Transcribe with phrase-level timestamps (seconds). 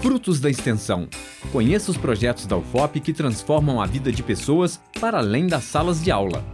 [0.00, 1.08] Frutos da Extensão.
[1.50, 6.02] Conheça os projetos da UFOP que transformam a vida de pessoas para além das salas
[6.02, 6.44] de aula.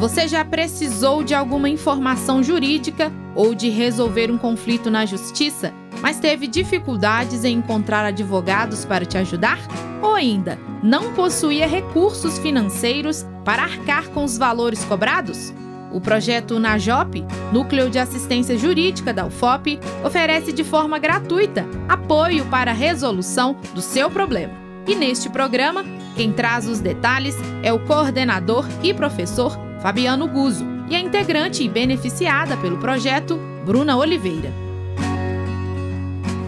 [0.00, 6.18] Você já precisou de alguma informação jurídica ou de resolver um conflito na justiça, mas
[6.18, 9.58] teve dificuldades em encontrar advogados para te ajudar?
[10.00, 15.52] Ou ainda, não possuía recursos financeiros para arcar com os valores cobrados?
[15.92, 22.72] O projeto NAJOP, Núcleo de Assistência Jurídica da UFOP, oferece de forma gratuita apoio para
[22.72, 24.52] a resolução do seu problema.
[24.86, 25.84] E neste programa,
[26.14, 31.68] quem traz os detalhes é o coordenador e professor Fabiano Guzo e a integrante e
[31.68, 34.52] beneficiada pelo projeto, Bruna Oliveira.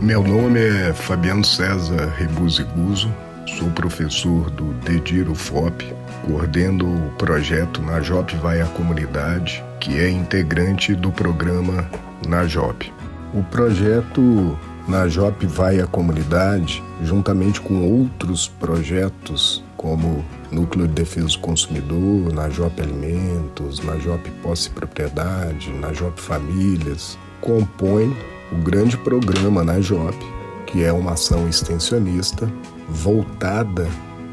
[0.00, 3.12] Meu nome é Fabiano César Rebuzzi Guzo,
[3.56, 5.84] Sou professor do Dediro FOP,
[6.26, 11.88] coordeno o projeto Najop Vai à Comunidade, que é integrante do programa
[12.26, 12.92] Najop.
[13.32, 21.38] O projeto Najop Vai à Comunidade, juntamente com outros projetos como Núcleo de Defesa do
[21.38, 28.14] Consumidor, Najop Alimentos, Najop Posse e Propriedade, Najop Famílias, compõe
[28.52, 30.16] o grande programa Najop,
[30.66, 32.48] que é uma ação extensionista
[32.88, 33.88] voltada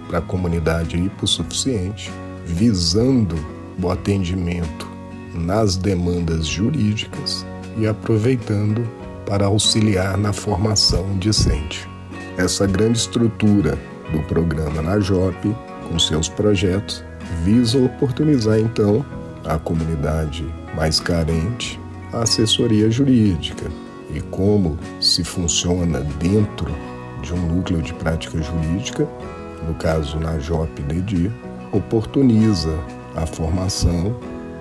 [0.07, 2.11] para a comunidade hipossuficiente,
[2.45, 3.35] visando
[3.81, 4.87] o atendimento
[5.33, 7.45] nas demandas jurídicas
[7.77, 8.87] e aproveitando
[9.25, 11.87] para auxiliar na formação discente.
[12.37, 13.77] Essa grande estrutura
[14.11, 15.55] do programa na JOP,
[15.89, 17.03] com seus projetos,
[17.43, 19.05] visa oportunizar então
[19.43, 21.79] à comunidade mais carente
[22.13, 23.69] a assessoria jurídica
[24.13, 26.71] e como se funciona dentro
[27.25, 29.07] de um núcleo de prática jurídica,
[29.67, 31.31] no caso na JOP-DEDI,
[31.71, 32.77] oportuniza
[33.15, 34.15] a formação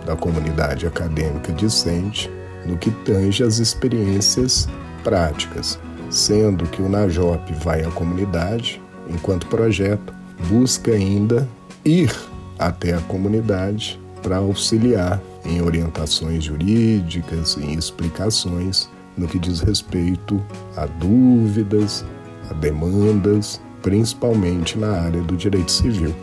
[0.07, 2.31] da comunidade acadêmica discente
[2.65, 4.67] no que tange as experiências
[5.03, 5.79] práticas,
[6.11, 10.15] sendo que o NAJOP vai à comunidade, enquanto projeto,
[10.49, 11.47] busca ainda
[11.85, 12.11] ir
[12.59, 20.43] até a comunidade para auxiliar em orientações jurídicas, em explicações no que diz respeito
[20.77, 22.05] a dúvidas,
[22.51, 26.15] a demandas, principalmente na área do direito civil.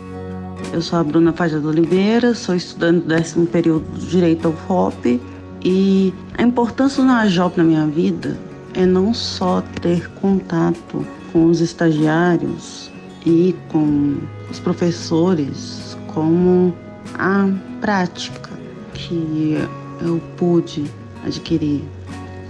[0.72, 5.20] Eu sou a Bruna Fajada Oliveira, sou estudante do décimo período do Direito ao FOP
[5.64, 8.38] e a importância do NAJOP na minha vida
[8.74, 12.90] é não só ter contato com os estagiários
[13.26, 14.16] e com
[14.50, 16.74] os professores, como
[17.14, 17.48] a
[17.80, 18.50] prática
[18.94, 19.56] que
[20.00, 20.84] eu pude
[21.24, 21.82] adquirir.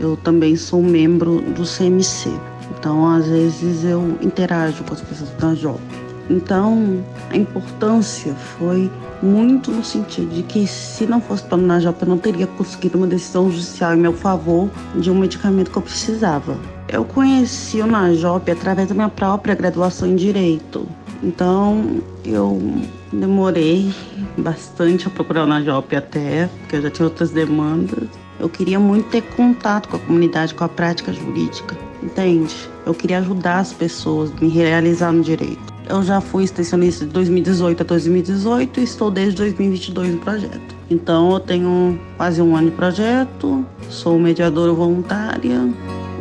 [0.00, 2.30] Eu também sou membro do CMC,
[2.82, 5.80] então, às vezes, eu interajo com as pessoas da JOP.
[6.28, 7.00] Então,
[7.30, 8.90] a importância foi
[9.22, 13.06] muito no sentido de que se não fosse pelo Najop, eu não teria conseguido uma
[13.06, 16.58] decisão judicial em meu favor de um medicamento que eu precisava.
[16.88, 20.84] Eu conheci o Najop através da minha própria graduação em Direito.
[21.22, 22.60] Então, eu
[23.12, 23.94] demorei
[24.36, 28.08] bastante a procurar o Najop até, porque eu já tinha outras demandas.
[28.40, 32.54] Eu queria muito ter contato com a comunidade, com a prática jurídica entende?
[32.84, 35.72] Eu queria ajudar as pessoas, me realizar no direito.
[35.88, 40.74] Eu já fui extensionista de 2018 a 2018 e estou desde 2022 no projeto.
[40.90, 45.68] Então eu tenho quase um ano de projeto, sou mediadora voluntária.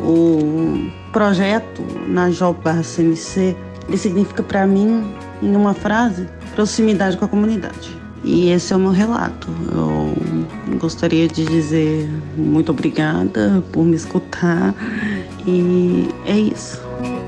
[0.04, 3.56] O projeto na JOP-CMC
[3.88, 5.04] ele significa para mim,
[5.42, 7.96] em uma frase, proximidade com a comunidade.
[8.24, 9.48] E esse é o meu relato.
[9.72, 14.74] Eu gostaria de dizer muito obrigada por me escutar
[15.46, 16.80] e é isso.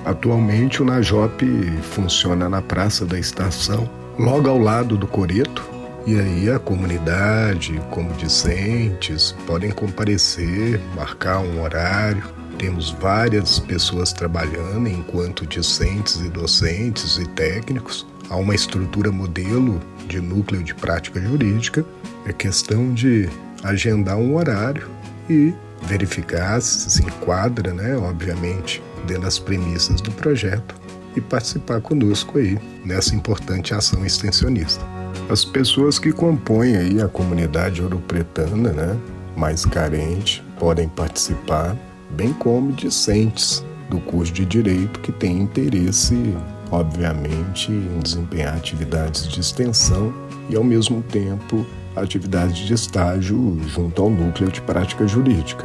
[0.04, 1.44] Atualmente o Najop
[1.82, 3.88] funciona na Praça da Estação,
[4.18, 5.64] logo ao lado do Coreto.
[6.06, 12.22] E aí a comunidade, como discentes, podem comparecer, marcar um horário.
[12.58, 18.06] Temos várias pessoas trabalhando enquanto discentes e docentes e técnicos.
[18.28, 21.84] Há uma estrutura modelo de núcleo de prática jurídica.
[22.26, 23.28] É questão de
[23.62, 24.90] agendar um horário
[25.28, 25.54] e
[25.86, 30.74] verificar se se enquadra, né, obviamente, dentro das premissas do projeto
[31.16, 34.84] e participar conosco aí nessa importante ação extensionista.
[35.28, 38.98] As pessoas que compõem aí a comunidade ouropretana, né,
[39.36, 41.76] mais carente, podem participar,
[42.10, 46.34] bem como discentes do curso de direito que têm interesse,
[46.70, 50.12] obviamente, em desempenhar atividades de extensão
[50.48, 51.64] e ao mesmo tempo
[51.96, 55.64] atividades de estágio junto ao núcleo de prática jurídica.